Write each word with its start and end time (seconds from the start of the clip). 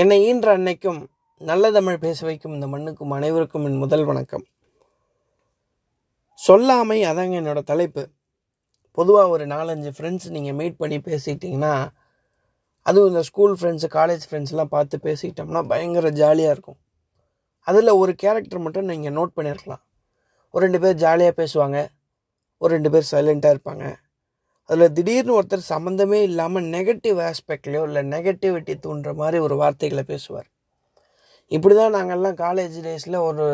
என்னை 0.00 0.16
ஈன்ற 0.28 0.48
அன்னைக்கும் 0.56 0.98
நல்ல 1.48 1.64
தமிழ் 1.74 2.00
பேச 2.04 2.18
வைக்கும் 2.28 2.54
இந்த 2.54 2.66
மண்ணுக்கும் 2.72 3.12
அனைவருக்கும் 3.16 3.66
என் 3.68 3.76
முதல் 3.82 4.04
வணக்கம். 4.08 4.44
சொல்லாமை 6.40 6.96
அதாங்க 7.10 7.34
என்னோடய 7.40 7.68
தலைப்பு. 7.70 8.02
பொதுவாக 8.98 9.34
ஒரு 9.34 9.44
நாலஞ்சு 9.52 9.90
ஃப்ரெண்ட்ஸ் 9.96 10.28
நீங்கள் 10.36 10.56
மீட் 10.60 10.80
பண்ணி 10.80 10.98
பேசிக்கிட்டிங்கன்னா 11.08 11.72
அதுவும் 12.82 13.10
இந்த 13.12 13.22
ஸ்கூல் 13.28 13.54
ஃப்ரெண்ட்ஸு 13.60 13.90
காலேஜ் 13.98 14.24
ஃப்ரெண்ட்ஸ்லாம் 14.30 14.72
பார்த்து 14.74 14.98
பேசிக்கிட்டோம்னா 15.06 15.62
பயங்கர 15.72 16.10
ஜாலியாக 16.22 16.54
இருக்கும். 16.56 16.80
அதில் 17.68 17.98
ஒரு 18.02 18.14
கேரக்டர் 18.24 18.64
மட்டும் 18.66 18.90
நீங்கள் 18.92 19.16
நோட் 19.20 19.36
பண்ணியிருக்கலாம் 19.38 19.84
ஒரு 20.54 20.64
ரெண்டு 20.66 20.80
பேர் 20.84 21.02
ஜாலியாக 21.04 21.34
பேசுவாங்க 21.42 21.78
ஒரு 22.62 22.72
ரெண்டு 22.76 22.92
பேர் 22.94 23.10
சைலண்ட்டாக 23.12 23.56
இருப்பாங்க. 23.56 23.86
அதில் 24.70 24.94
திடீர்னு 24.96 25.36
ஒருத்தர் 25.38 25.70
சம்மந்தமே 25.72 26.18
இல்லாமல் 26.28 26.66
நெகட்டிவ் 26.76 27.18
ஆஸ்பெக்ட்லையோ 27.30 27.82
இல்லை 27.88 28.02
நெகட்டிவிட்டி 28.14 28.74
தூண்டுற 28.84 29.10
மாதிரி 29.14 29.38
ஒரு 29.46 29.56
வார்த்தைகளை 29.62 30.04
பேசுவார். 30.12 30.48
இப்படி 31.54 31.74
தான் 31.74 31.94
நாங்கள்லாம் 31.96 32.36
காலேஜ் 32.44 32.76
டேஸில் 32.86 33.18
ஒரு 33.28 33.46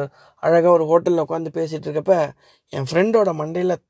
அழகாக 0.43 0.73
ஒரு 0.77 0.84
ஹோட்டலில் 0.91 1.23
உட்காந்து 1.25 1.51
பேசிகிட்டு 1.59 1.89
இருக்கப்ப 1.89 2.17
என் 2.73 2.87
ஃப்ரெண்டோட 2.91 3.31
மண்டையில் 3.41 3.83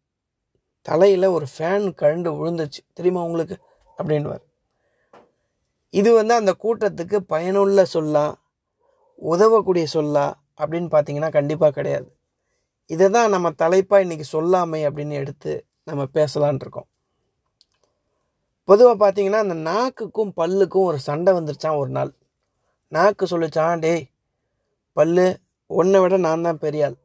தலையில் 0.89 1.35
ஒரு 1.37 1.47
ஃபேன் 1.55 1.87
கழண்டு 2.03 2.31
விழுந்துச்சு 2.39 2.81
தெரியுமா 2.99 3.23
உங்களுக்கு? 3.29 3.57
அப்படின்வார் 3.99 4.45
இது 5.95 6.11
வந்து 6.19 6.35
அந்த 6.41 6.53
கூட்டத்துக்கு 6.65 7.19
பயனுள்ள 7.33 7.83
சொல்லா 7.97 8.25
உதவக்கூடிய 9.33 9.87
சொல்லா 9.97 10.27
அப்படின்னு 10.61 10.89
பார்த்தீங்கன்னா 10.95 11.31
கண்டிப்பாக 11.39 11.73
கிடையாது. 11.79 12.09
இதை 12.91 13.07
தான் 13.17 13.33
நம்ம 13.35 13.49
தலைப்பாக 13.63 14.05
இன்றைக்கி 14.05 14.27
சொல்லாமை 14.37 14.81
அப்படின்னு 14.89 15.17
எடுத்து 15.23 15.53
நம்ம 15.89 16.03
பேசலான் 16.19 16.61
இருக்கோம். 16.65 16.89
பொதுவாக 18.71 18.97
பார்த்தீங்கன்னா 19.01 19.41
அந்த 19.41 19.55
நாக்குக்கும் 19.55 20.33
பல்லுக்கும் 20.37 20.85
ஒரு 20.85 20.99
சண்டை 20.99 21.31
வந்துருச்சான் 21.33 21.77
ஒரு 21.77 21.91
நாள். 21.91 22.11
நாக்கு 22.93 23.25
சொல்லிச்சான் 23.27 23.79
டேய் 23.79 24.03
பல்லு 24.97 25.27
உன்னை 25.71 26.01
விட 26.01 26.17
நான் 26.19 26.43
தான் 26.43 26.61
பெரியாள் 26.63 26.97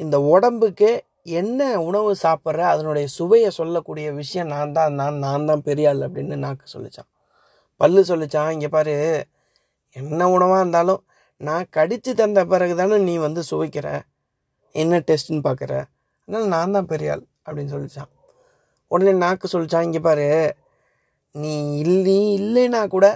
இந்த 0.00 0.16
உடம்புக்கே 0.20 0.92
என்ன 1.32 1.80
உணவு 1.80 2.14
சாப்பிட்ற 2.16 2.60
அதனுடைய 2.64 3.06
சுவையை 3.06 3.50
சொல்லக்கூடிய 3.50 4.12
விஷயம் 4.12 4.46
நான் 4.46 4.72
தான் 4.72 4.94
நான் 4.94 5.18
நான் 5.18 5.44
தான் 5.44 5.64
பெரியாள் 5.66 6.00
அப்படின்னு 6.00 6.36
நாக்கு 6.36 6.66
சொல்லிச்சான் 6.72 7.08
பல்லு 7.80 8.02
சொல்லிச்சான் 8.04 8.50
இங்கே 8.50 8.68
பாரு 8.68 8.94
என்ன 9.96 10.28
உணவாக 10.28 10.60
இருந்தாலும் 10.60 11.02
நான் 11.40 11.70
கடித்து 11.70 12.14
தந்த 12.14 12.44
பிறகு 12.44 12.74
தானே 12.74 12.98
நீ 12.98 13.18
வந்து 13.18 13.42
சுவைக்கிற 13.42 13.88
என்ன 14.74 14.98
டெஸ்ட்டுன்னு 14.98 15.44
பார்க்குற 15.44 15.72
அதனால் 16.28 16.48
நான் 16.48 16.72
தான் 16.72 16.90
பெரியாள் 16.90 17.22
அப்படின்னு 17.46 17.72
சொல்லிச்சான் 17.72 18.10
உடனே 18.90 19.12
நாக்கு 19.18 19.46
சொல்லிச்சான் 19.48 19.82
இங்கே 19.82 20.00
பாரு 20.00 20.26
நீ 21.34 21.52
இல்லை 21.84 22.18
இல்லைன்னா 22.38 22.80
கூட 22.94 23.06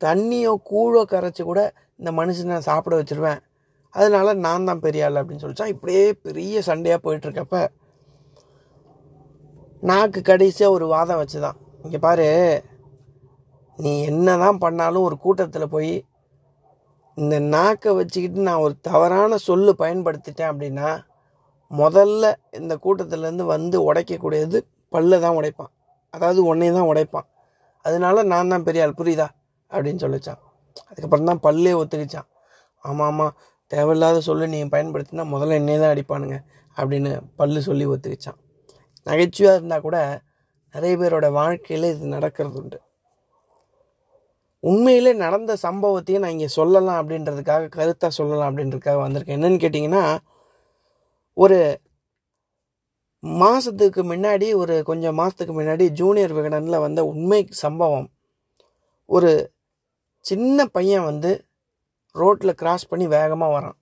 தண்ணியோ 0.00 0.52
கூழோ 0.70 1.00
கரைச்சி 1.12 1.42
கூட 1.44 1.60
இந்த 2.00 2.10
மனுஷனை 2.18 2.58
சாப்பிட 2.68 2.94
வச்சிருவேன். 2.98 3.40
அதனால 3.94 4.32
நான் 4.46 4.66
தான் 4.68 4.82
பெரிய 4.86 5.06
ஆள் 5.06 5.18
அப்படின்னு 5.20 5.44
சொல்லிச்சான் 5.44 5.72
இப்படியே 5.74 6.02
பெரிய 6.26 6.60
சண்டையாக 6.68 7.02
போயிட்டுருக்கப்ப 7.04 7.60
நாக்கு 9.90 10.20
கடைசியாக 10.28 10.74
ஒரு 10.76 10.86
வாதம் 10.94 11.20
வச்சுதான். 11.22 11.58
இங்கே 11.84 11.98
பாரு 12.06 12.28
நீ 13.78 13.90
என்ன 14.10 14.36
தான் 14.44 14.62
பண்ணாலும் 14.64 15.06
ஒரு 15.08 15.16
கூட்டத்தில் 15.24 15.72
போய் 15.74 15.92
இந்த 17.16 17.36
நாக்கை 17.54 17.92
வச்சுக்கிட்டு 17.98 18.48
நான் 18.48 18.64
ஒரு 18.66 18.74
தவறான 18.88 19.38
சொல்லு 19.48 19.72
பயன்படுத்திட்டேன் 19.82 20.50
அப்படின்னா 20.52 20.90
முதல்ல 21.70 22.32
இந்த 22.60 22.74
கூட்டத்திலேருந்து 22.84 23.46
வந்து 23.54 23.76
உடைக்கக்கூடியது 23.88 24.58
பல்ல 24.92 25.20
தான் 25.24 25.38
உடைப்பான். 25.38 25.72
அதாவது 26.14 26.40
உன்னை 26.44 26.68
தான் 26.72 26.88
உடைப்பான். 26.92 27.28
அதனால 27.84 28.22
நான் 28.22 28.52
தான் 28.52 28.66
பெரிய 28.68 28.84
ஆள். 28.84 28.98
புரியுதா? 29.00 29.28
அப்படின்னு 29.70 30.00
சொல்லிச்சான். 30.04 30.40
அதுக்கப்புறம் 30.88 31.28
தான் 31.30 31.42
பல்லே 31.46 31.72
ஒத்துக்கிச்சான். 31.82 32.28
ஆமாம் 32.82 33.06
ஆமாம் 33.06 33.34
தேவையில்லாத 33.70 34.18
சொல்லு 34.20 34.44
நீ 34.48 34.58
பயன்படுத்தினா 34.64 35.24
முதல்ல 35.34 35.58
என்னே 35.60 35.76
தான் 35.78 35.92
அடிப்பானுங்க 35.94 36.36
அப்படின்னு 36.76 37.10
பல்லு 37.36 37.60
சொல்லி 37.62 37.86
ஒத்துக்கிச்சான். 37.86 38.38
நகைச்சுவையாக 39.06 39.58
இருந்தால் 39.58 39.86
கூட 39.86 39.98
நிறைய 40.74 40.94
பேரோட 41.00 41.26
வாழ்க்கையில் 41.30 41.86
இது 41.94 42.06
நடக்கிறது 42.16 42.58
உண்டு. 42.60 42.78
உண்மையிலே 44.64 45.12
நடந்த 45.24 45.52
சம்பவத்தையும் 45.62 46.22
நான் 46.24 46.34
இங்கே 46.36 46.48
சொல்லலாம் 46.58 46.98
அப்படின்றதுக்காக 47.00 47.68
கருத்தாக 47.76 48.12
சொல்லலாம் 48.20 48.48
அப்படின்றதுக்காக 48.50 48.98
வந்திருக்கேன். 49.04 49.38
என்னென்னு 49.38 49.60
கேட்டிங்கன்னா 49.64 50.02
ஒரு 51.36 51.58
மாதத்துக்கு 53.22 54.02
முன்னாடி 54.02 54.54
ஒரு 54.54 54.82
கொஞ்சம் 54.82 55.14
மாதத்துக்கு 55.14 55.60
முன்னாடி 55.60 55.88
ஜூனியர் 55.88 56.32
விகடனில் 56.32 56.80
வந்த 56.80 57.04
உண்மை 57.04 57.46
சம்பவம். 57.50 58.10
ஒரு 59.06 59.52
சின்ன 60.20 60.66
பையன் 60.66 61.04
வந்து 61.04 61.46
ரோட்டில் 62.12 62.54
கிராஸ் 62.54 62.88
பண்ணி 62.88 63.06
வேகமாக 63.06 63.52
வரான். 63.56 63.76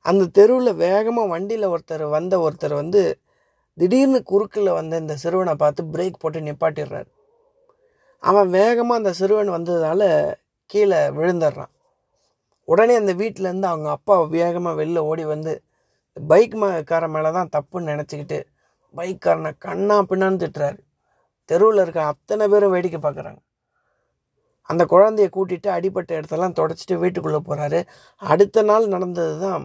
அந்த 0.00 0.26
தெருவில் 0.26 0.74
வேகமாக 0.74 1.28
வண்டியில் 1.28 1.66
ஒருத்தர் 1.66 2.08
வந்த 2.08 2.34
ஒருத்தர் 2.38 2.74
வந்து 2.74 3.20
திடீர்னு 3.74 4.22
குறுக்கில் 4.22 4.76
வந்த 4.78 4.96
இந்த 4.98 5.16
சிறுவனை 5.16 5.54
பார்த்து 5.54 5.82
பிரேக் 5.84 6.20
போட்டு 6.20 6.40
நிப்பாட்டிடுறாரு. 6.40 7.08
அவன் 8.18 8.48
வேகமாக 8.50 9.00
அந்த 9.00 9.12
சிறுவன் 9.12 9.50
வந்ததுனால 9.56 10.02
கீழே 10.66 11.00
விழுந்துடுறான். 11.18 11.72
உடனே 12.64 12.94
அந்த 12.94 13.12
வீட்டிலேருந்து 13.14 13.68
அவங்க 13.72 13.90
அப்பா 13.90 14.22
வேகமாக 14.22 14.84
வெளில 14.84 14.98
ஓடி 14.98 15.24
வந்து 15.24 15.52
பைக் 16.16 16.56
கார 16.86 17.08
மேலே 17.08 17.30
தான் 17.30 17.52
தப்புன்னு 17.56 17.92
நினச்சிக்கிட்டு 17.92 18.38
பைக்காரனை 18.94 19.50
கண்ணா 19.58 19.96
பின்னான்னு 20.10 20.40
திட்டுறாரு. 20.42 20.78
தெருவில் 21.44 21.82
இருக்க 21.82 22.00
அத்தனை 22.04 22.48
பேரும் 22.48 22.72
வேடிக்கை 22.74 23.00
பார்க்குறாங்க 23.00 23.40
அந்த 24.70 24.82
குழந்தைய 24.84 25.28
கூட்டிகிட்டு 25.32 25.68
அடிப்பட்ட 25.68 26.10
இடத்தெல்லாம் 26.18 26.56
தொடச்சிட்டு 26.58 26.94
வீட்டுக்குள்ளே 26.98 27.40
போகிறாரு 27.48 27.80
அடுத்த 28.22 28.62
நாள் 28.62 28.86
நடந்தது 28.86 29.34
தான் 29.40 29.64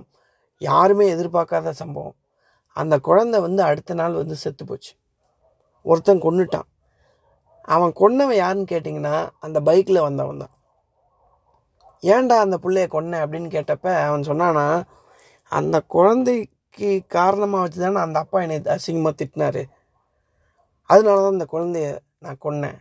யாருமே 0.57 1.05
எதிர்பார்க்காத 1.15 1.69
சம்பவம். 1.69 2.15
அந்த 2.77 2.99
குழந்தை 2.99 3.39
வந்து 3.41 3.63
அடுத்த 3.63 3.93
நாள் 3.93 4.13
வந்து 4.13 4.35
செத்து 4.35 4.65
போச்சு. 4.65 4.91
ஒருத்தன் 5.85 6.21
கொண்டுட்டான் 6.21 6.67
அவன் 7.61 7.91
கொன்னவன் 7.91 8.35
யாருன்னு 8.35 8.71
கேட்டிங்கன்னா 8.71 9.15
அந்த 9.39 9.57
பைக்கில் 9.61 10.05
வந்தவன் 10.07 10.37
தான் 10.37 10.53
ஏன்டா 12.03 12.35
அந்த 12.45 12.57
பிள்ளைய 12.63 12.87
கொன்ன 12.87 13.19
அப்படின்னு 13.25 13.49
கேட்டப்ப 13.55 13.87
அவன் 14.07 14.23
சொன்னான்னா 14.23 14.65
அந்த 15.51 15.75
குழந்தைக்கு 15.95 16.89
காரணமாக 17.15 17.63
வச்சு 17.63 17.79
தானே 17.79 18.01
அந்த 18.05 18.17
அப்பா 18.23 18.37
என்னை 18.41 18.57
அசிங்கமாக 18.75 19.13
திட்டினாரு. 19.21 19.63
அதனால 20.89 21.21
தான் 21.23 21.35
அந்த 21.37 21.47
குழந்தைய 21.53 21.87
நான் 22.19 22.41
கொன்னேன் 22.41 22.79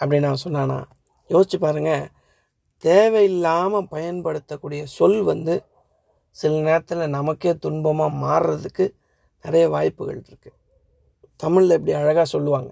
அப்படின்னு 0.00 0.28
நான் 0.28 0.44
சொன்னானா. 0.46 0.78
யோசிச்சு 1.30 1.58
பாருங்கள் 1.58 2.10
தேவையில்லாமல் 2.84 3.90
பயன்படுத்தக்கூடிய 3.94 4.82
சொல் 4.96 5.20
வந்து 5.22 5.54
சில 6.36 6.52
நேரத்தில் 6.60 7.14
நமக்கே 7.16 7.52
துன்பமாக 7.64 8.18
மாறுறதுக்கு 8.24 8.84
நிறைய 9.44 9.64
வாய்ப்புகள் 9.68 10.20
இருக்குது 10.28 10.58
தமிழில் 11.40 11.76
இப்படி 11.76 11.94
அழகாக 12.00 12.26
சொல்லுவாங்க 12.26 12.70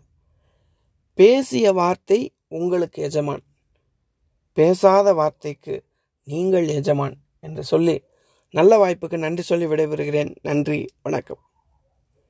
பேசிய 1.19 1.66
வார்த்தை 1.72 2.21
உங்களுக்கு 2.59 2.98
எஜமான் 3.03 3.44
பேசாத 4.56 5.12
வார்த்தைக்கு 5.15 5.75
நீங்கள் 6.28 6.66
எஜமான் 6.78 7.16
என்று 7.41 7.62
சொல்லி 7.65 7.97
நல்ல 8.50 8.78
வாய்ப்புக்கு 8.78 9.19
நன்றி 9.19 9.43
சொல்லி 9.43 9.66
விடைபெறுகிறேன். 9.66 10.37
நன்றி. 10.43 10.87
வணக்கம். 11.03 11.50